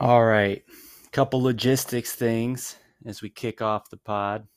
[0.00, 0.64] All right.
[1.12, 4.48] Couple logistics things as we kick off the pod.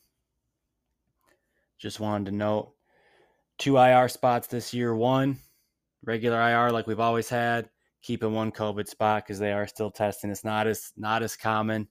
[1.77, 2.71] Just wanted to note
[3.57, 4.95] two IR spots this year.
[4.95, 5.39] One,
[6.01, 7.69] regular IR like we've always had,
[8.01, 10.31] keeping one COVID spot because they are still testing.
[10.31, 11.89] It's not as not as common,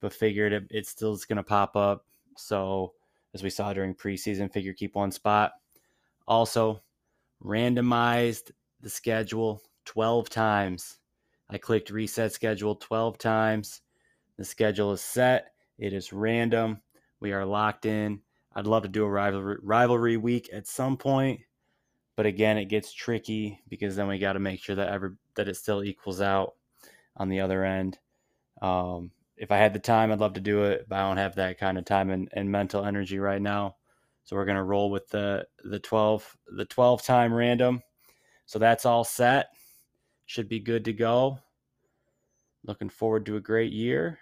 [0.00, 2.06] but figured it, it still is going to pop up.
[2.36, 2.92] So
[3.34, 5.50] as we saw during preseason, figure keep one spot.
[6.28, 6.80] Also,
[7.42, 10.98] randomized the schedule 12 times.
[11.50, 13.82] I clicked reset schedule 12 times.
[14.36, 15.52] The schedule is set.
[15.78, 16.80] It is random.
[17.20, 18.20] We are locked in.
[18.54, 21.40] I'd love to do a rivalry, rivalry week at some point,
[22.16, 25.48] but again, it gets tricky because then we got to make sure that every that
[25.48, 26.54] it still equals out
[27.16, 27.98] on the other end.
[28.62, 31.34] Um, if I had the time, I'd love to do it, but I don't have
[31.34, 33.76] that kind of time and, and mental energy right now.
[34.22, 37.82] So we're gonna roll with the the 12 the 12 time random.
[38.46, 39.48] So that's all set.
[40.26, 41.38] Should be good to go.
[42.64, 44.18] Looking forward to a great year.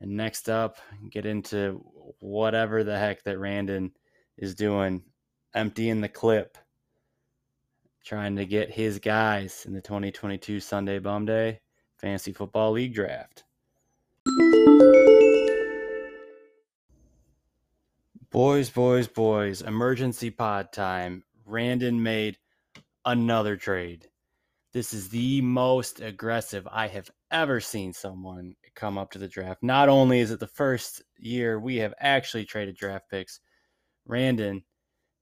[0.00, 0.78] And next up,
[1.10, 1.84] get into
[2.20, 3.92] whatever the heck that Randon
[4.36, 5.02] is doing,
[5.54, 6.56] emptying the clip,
[8.04, 11.60] trying to get his guys in the 2022 Sunday Bum Day
[11.96, 13.44] Fantasy Football League Draft.
[18.30, 21.24] Boys, boys, boys, emergency pod time.
[21.44, 22.38] Randon made
[23.04, 24.06] another trade.
[24.72, 29.62] This is the most aggressive I have ever seen someone come up to the draft.
[29.62, 33.40] Not only is it the first year we have actually traded draft picks,
[34.06, 34.62] Randon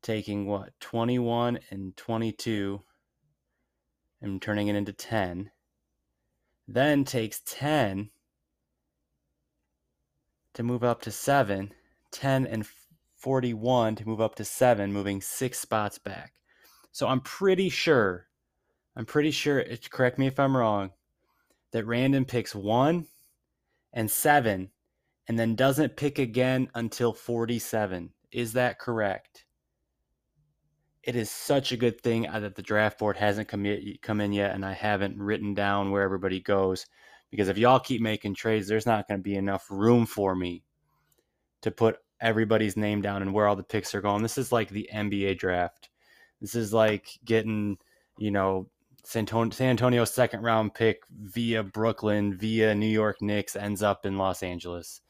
[0.02, 2.80] taking what 21 and 22
[4.22, 5.50] and turning it into 10
[6.68, 8.10] then takes 10
[10.54, 11.72] to move up to 7
[12.12, 12.66] 10 and
[13.16, 16.34] 41 to move up to 7 moving 6 spots back
[16.92, 18.25] so i'm pretty sure
[18.96, 20.90] i'm pretty sure correct me if i'm wrong
[21.72, 23.06] that Randon picks 1
[23.92, 24.70] and 7
[25.28, 29.46] and then doesn't pick again until 47 is that correct
[31.06, 33.64] it is such a good thing uh, that the draft board hasn't come,
[34.02, 36.84] come in yet, and I haven't written down where everybody goes.
[37.30, 40.64] Because if y'all keep making trades, there's not going to be enough room for me
[41.62, 44.22] to put everybody's name down and where all the picks are going.
[44.22, 45.90] This is like the NBA draft.
[46.40, 47.78] This is like getting,
[48.18, 48.68] you know,
[49.06, 54.42] San Antonio's second round pick via Brooklyn, via New York Knicks, ends up in Los
[54.42, 55.00] Angeles.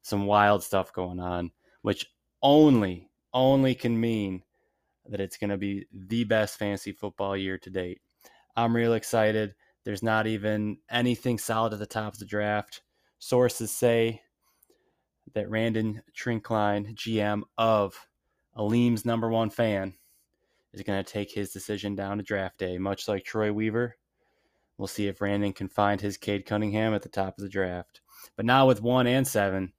[0.00, 1.50] Some wild stuff going on,
[1.82, 2.06] which
[2.40, 4.42] only, only can mean
[5.04, 8.00] that it's going to be the best fantasy football year to date.
[8.56, 9.54] I'm real excited.
[9.84, 12.80] There's not even anything solid at the top of the draft.
[13.18, 14.22] Sources say
[15.34, 18.06] that Randon Trinkline, GM of
[18.56, 19.92] Aleem's number one fan,
[20.76, 23.96] is going to take his decision down to draft day, much like Troy Weaver.
[24.78, 28.02] We'll see if Randon can find his Cade Cunningham at the top of the draft.
[28.36, 29.72] But now with one and seven,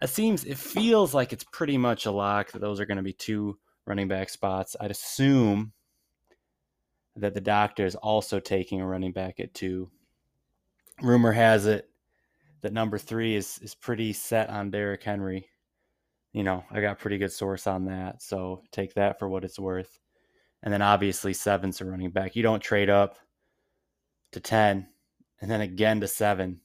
[0.00, 3.02] it seems it feels like it's pretty much a lock that those are going to
[3.02, 4.76] be two running back spots.
[4.80, 5.72] I'd assume
[7.16, 9.90] that the doctor is also taking a running back at two.
[11.02, 11.90] Rumor has it
[12.60, 15.48] that number three is is pretty set on Derrick Henry.
[16.32, 19.58] You know, I got pretty good source on that, so take that for what it's
[19.58, 19.98] worth.
[20.62, 22.36] And then obviously seven's a running back.
[22.36, 23.16] You don't trade up
[24.32, 24.88] to ten
[25.40, 26.60] and then again to seven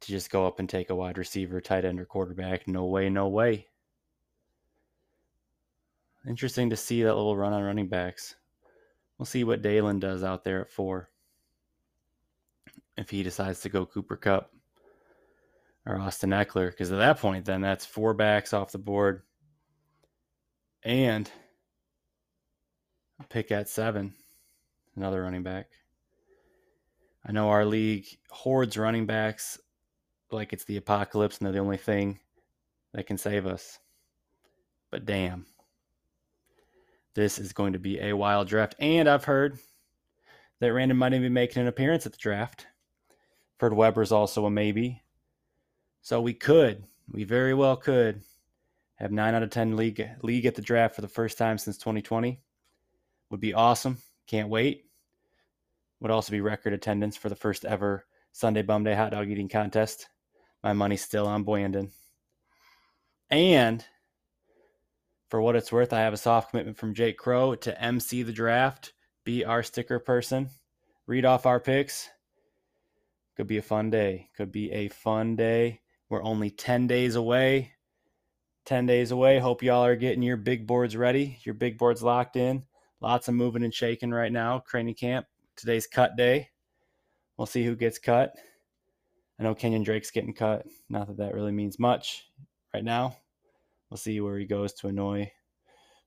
[0.00, 2.68] to just go up and take a wide receiver, tight end, or quarterback.
[2.68, 3.68] No way, no way.
[6.28, 8.34] Interesting to see that little run on running backs.
[9.16, 11.08] We'll see what Dalen does out there at four.
[12.96, 14.50] If he decides to go Cooper Kupp
[15.86, 19.22] or Austin Ekeler, because at that point, then that's four backs off the board
[20.82, 21.30] and
[23.28, 24.14] pick at seven,
[24.96, 25.68] another running back.
[27.24, 29.58] I know our league hoards running backs
[30.30, 32.18] like it's the apocalypse and they're the only thing
[32.92, 33.78] that can save us.
[34.90, 35.46] But damn
[37.14, 38.74] this is going to be a wild draft.
[38.78, 39.58] And I've heard
[40.60, 42.66] that Randon might even be making an appearance at the draft.
[43.58, 45.02] Fred Weber's also a maybe.
[46.00, 48.22] So we could, we very well could
[48.96, 51.76] have nine out of ten league league at the draft for the first time since
[51.78, 52.40] 2020.
[53.32, 53.96] Would be awesome.
[54.26, 54.84] Can't wait.
[56.00, 59.48] Would also be record attendance for the first ever Sunday Bum Day hot dog eating
[59.48, 60.06] contest.
[60.62, 61.92] My money's still on Boyandon.
[63.30, 63.82] And
[65.30, 68.34] for what it's worth, I have a soft commitment from Jake Crow to MC the
[68.34, 68.92] draft,
[69.24, 70.50] be our sticker person,
[71.06, 72.10] read off our picks.
[73.38, 74.28] Could be a fun day.
[74.36, 75.80] Could be a fun day.
[76.10, 77.72] We're only 10 days away.
[78.66, 79.38] 10 days away.
[79.38, 82.64] Hope y'all are getting your big boards ready, your big boards locked in.
[83.02, 84.62] Lots of moving and shaking right now.
[84.66, 85.26] Training camp.
[85.56, 86.50] Today's cut day.
[87.36, 88.32] We'll see who gets cut.
[89.40, 90.64] I know Kenyon Drake's getting cut.
[90.88, 92.30] Not that that really means much
[92.72, 93.16] right now.
[93.90, 95.32] We'll see where he goes to annoy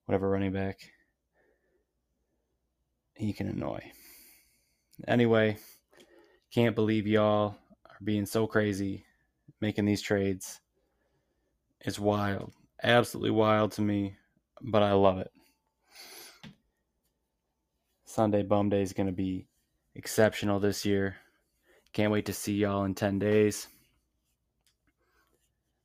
[0.05, 0.79] whatever running back
[3.15, 3.91] he can annoy.
[5.07, 5.57] Anyway,
[6.51, 9.05] can't believe y'all are being so crazy
[9.61, 10.61] making these trades.
[11.81, 12.53] It's wild.
[12.83, 14.15] Absolutely wild to me,
[14.61, 15.31] but I love it.
[18.15, 19.45] Sunday Bum Day is going to be
[19.93, 21.17] exceptional this year.
[21.91, 23.67] Can't wait to see y'all in 10 days.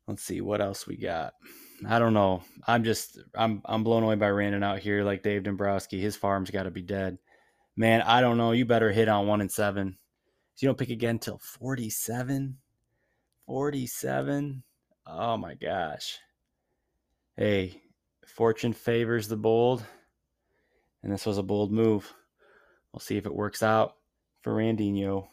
[0.07, 1.33] Let's see what else we got.
[1.89, 2.45] I don't know.
[2.69, 6.01] I'm just I'm I'm blown away by Randon out here like Dave Dombrowski.
[6.01, 7.19] His farm's got to be dead.
[7.77, 8.53] Man, I don't know.
[8.53, 9.99] You better hit on 1 and 7.
[10.55, 12.59] So you don't pick again till 47.
[13.47, 14.63] 47.
[15.05, 16.19] Oh my gosh.
[17.37, 17.83] Hey,
[18.25, 19.85] fortune favors the bold.
[21.03, 22.15] And this was a bold move.
[22.93, 23.97] We'll see if it works out
[24.43, 25.29] for Randinho.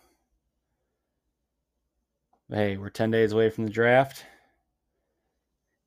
[2.50, 4.24] Hey, we're 10 days away from the draft.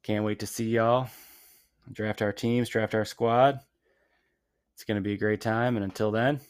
[0.03, 1.09] Can't wait to see y'all.
[1.93, 3.61] Draft our teams, draft our squad.
[4.75, 5.77] It's going to be a great time.
[5.77, 6.41] And until then,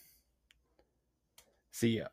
[1.70, 2.06] see ya.